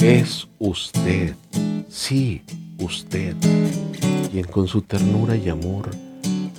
[0.00, 1.34] Es usted,
[1.90, 2.42] sí,
[2.78, 3.36] usted,
[4.30, 5.90] quien con su ternura y amor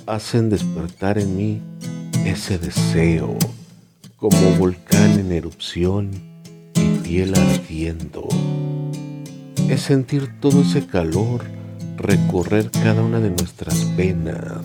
[0.06, 1.60] hacen despertar en mí
[2.24, 3.36] ese deseo,
[4.14, 6.12] como volcán en erupción
[6.76, 8.28] y piel ardiendo.
[9.68, 11.42] Es sentir todo ese calor
[11.96, 14.62] recorrer cada una de nuestras venas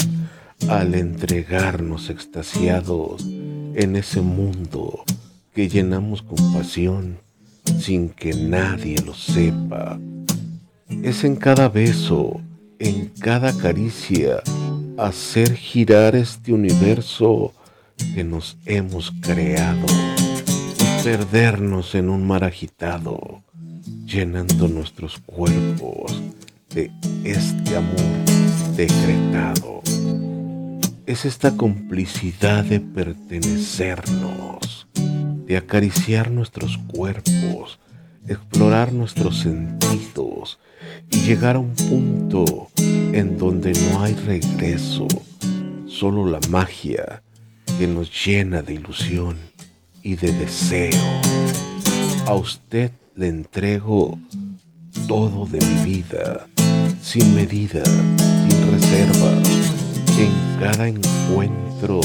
[0.70, 5.04] al entregarnos extasiados en ese mundo
[5.56, 7.27] que llenamos con pasión
[7.80, 10.00] sin que nadie lo sepa.
[11.04, 12.42] Es en cada beso,
[12.80, 14.42] en cada caricia,
[14.98, 17.54] hacer girar este universo
[18.16, 19.86] que nos hemos creado
[21.08, 23.42] perdernos en un mar agitado,
[24.06, 26.22] llenando nuestros cuerpos
[26.70, 26.92] de
[27.24, 29.82] este amor decretado.
[31.06, 34.47] Es esta complicidad de pertenecernos,
[35.48, 37.80] de acariciar nuestros cuerpos,
[38.28, 40.60] explorar nuestros sentidos
[41.10, 45.08] y llegar a un punto en donde no hay regreso,
[45.88, 47.24] solo la magia
[47.80, 49.38] que nos llena de ilusión
[50.04, 51.22] y de deseo.
[52.26, 54.20] A usted le entrego
[55.08, 56.46] todo de mi vida,
[57.02, 59.32] sin medida, sin reserva,
[60.20, 62.02] en cada encuentro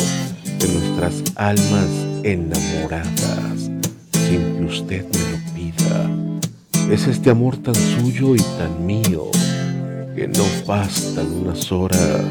[0.59, 3.70] de nuestras almas enamoradas,
[4.12, 6.92] sin que usted me lo pida.
[6.92, 9.31] Es este amor tan suyo y tan mío
[10.15, 12.23] que no bastan unas horas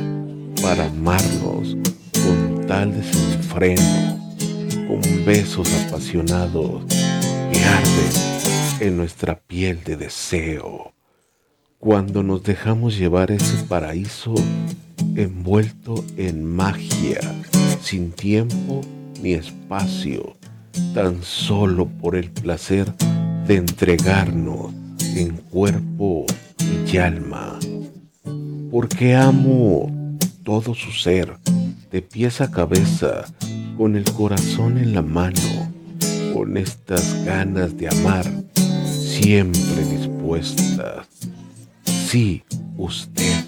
[0.61, 1.75] para amarnos
[2.23, 4.19] con tal desenfreno,
[4.87, 6.83] con besos apasionados
[7.51, 8.31] que arden
[8.79, 10.93] en nuestra piel de deseo.
[11.79, 14.35] Cuando nos dejamos llevar ese paraíso
[15.15, 17.19] envuelto en magia,
[17.81, 18.81] sin tiempo
[19.21, 20.37] ni espacio,
[20.93, 22.91] tan solo por el placer
[23.47, 24.73] de entregarnos
[25.15, 26.25] en cuerpo
[26.91, 27.59] y alma
[28.71, 29.91] porque amo
[30.43, 31.35] todo su ser,
[31.91, 33.25] de pies a cabeza,
[33.77, 35.73] con el corazón en la mano,
[36.33, 38.25] con estas ganas de amar,
[38.85, 41.05] siempre dispuestas.
[41.83, 42.43] Sí,
[42.77, 43.43] usted,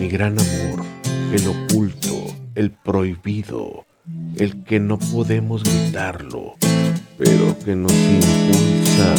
[0.00, 0.82] mi gran amor,
[1.30, 3.83] el oculto, el prohibido,
[4.36, 6.56] el que no podemos gritarlo,
[7.16, 9.14] pero que nos impulsa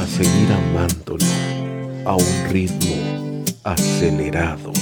[0.00, 1.24] a seguir amándolo
[2.04, 4.72] a un ritmo acelerado,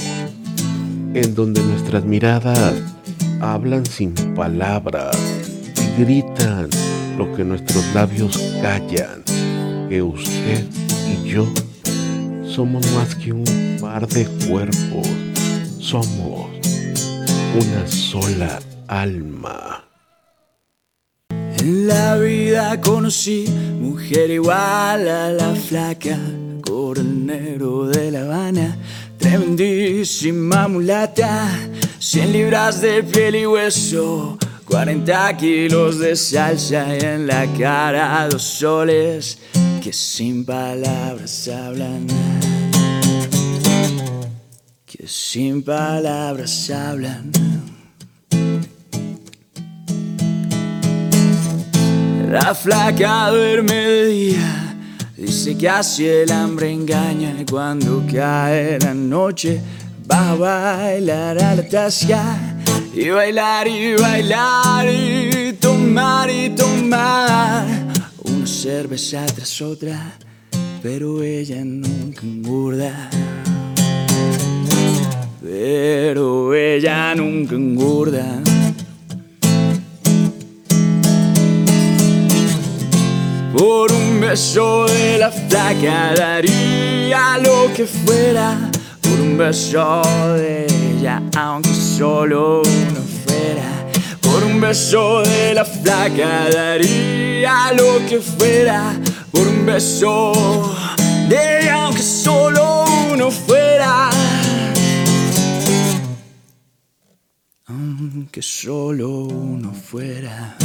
[1.13, 2.73] en donde nuestras miradas
[3.39, 5.15] hablan sin palabras
[5.75, 6.69] y gritan
[7.17, 9.23] lo que nuestros labios callan,
[9.89, 10.65] que usted
[11.11, 11.45] y yo
[12.47, 15.07] somos más que un par de cuerpos,
[15.79, 16.47] somos
[17.55, 19.83] una sola alma.
[21.29, 23.45] En la vida conocí
[23.79, 26.17] mujer igual a la flaca
[26.61, 28.77] coronero de La Habana,
[29.17, 31.49] tremendísima mulata,
[31.99, 38.43] 100 libras de piel y hueso, 40 kilos de salsa y en la cara dos
[38.43, 39.39] soles
[39.81, 42.05] que sin palabras hablan.
[44.85, 47.31] Que sin palabras hablan.
[52.29, 54.75] La flaca duerme de día
[55.15, 59.61] Dice que así el hambre engaña cuando cae la noche
[60.09, 62.37] va a bailar a la tasca
[62.93, 67.65] y bailar y bailar y tomar y tomar
[68.23, 70.13] una cerveza tras otra,
[70.81, 73.09] pero ella nunca engorda.
[75.43, 78.46] Pero ella nunca engorda.
[83.67, 88.57] Por un beso de la flaca daría lo que fuera.
[89.01, 90.01] Por un beso
[90.37, 93.69] de ella, aunque solo uno fuera.
[94.21, 98.95] Por un beso de la flaca daría lo que fuera.
[99.31, 100.31] Por un beso
[101.27, 104.09] de ella, aunque solo uno fuera.
[107.65, 110.55] Aunque solo uno fuera.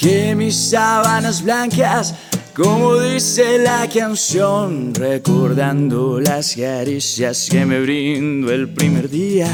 [0.00, 2.14] Que mis sábanas blancas,
[2.54, 9.46] como dice la canción, recordando las caricias que me brindo el primer día.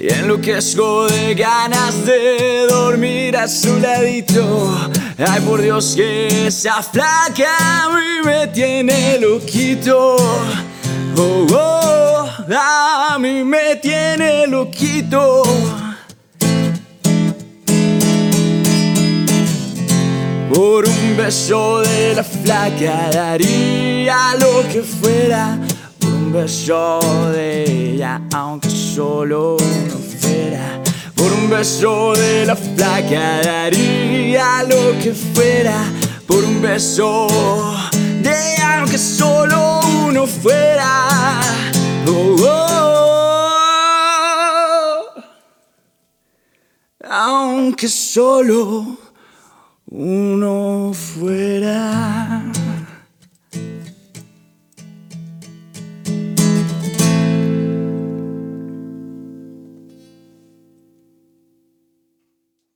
[0.00, 4.74] Y enloquezco de ganas de dormir a su ladito.
[5.18, 10.16] Ay, por Dios, que esa flaca a mí me tiene loquito.
[11.14, 15.42] Oh, oh, a mí me tiene loquito.
[20.58, 25.56] Por un beso de la flaca daría lo que fuera.
[26.00, 26.98] Por un beso
[27.30, 30.82] de ella, aunque solo uno fuera.
[31.14, 35.76] Por un beso de la flaca daría lo que fuera.
[36.26, 37.28] Por un beso
[38.20, 41.40] de ella, aunque solo uno fuera.
[42.04, 42.66] Oh, oh,
[45.06, 45.22] oh.
[47.08, 49.07] Aunque solo
[49.90, 52.47] uno fuera.